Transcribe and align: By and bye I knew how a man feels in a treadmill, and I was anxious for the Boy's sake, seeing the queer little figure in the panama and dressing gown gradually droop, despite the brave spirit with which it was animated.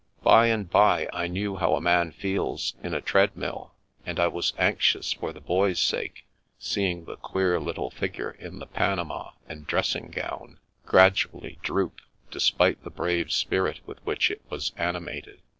By 0.23 0.47
and 0.47 0.67
bye 0.67 1.07
I 1.13 1.27
knew 1.27 1.57
how 1.57 1.75
a 1.75 1.79
man 1.79 2.11
feels 2.11 2.73
in 2.81 2.95
a 2.95 3.01
treadmill, 3.01 3.75
and 4.03 4.19
I 4.19 4.29
was 4.29 4.51
anxious 4.57 5.13
for 5.13 5.31
the 5.31 5.39
Boy's 5.39 5.77
sake, 5.79 6.25
seeing 6.57 7.05
the 7.05 7.17
queer 7.17 7.59
little 7.59 7.91
figure 7.91 8.31
in 8.39 8.57
the 8.57 8.65
panama 8.65 9.29
and 9.47 9.67
dressing 9.67 10.07
gown 10.09 10.57
gradually 10.87 11.59
droop, 11.61 12.01
despite 12.31 12.83
the 12.83 12.89
brave 12.89 13.31
spirit 13.31 13.81
with 13.85 14.03
which 14.03 14.31
it 14.31 14.41
was 14.49 14.71
animated. 14.75 15.39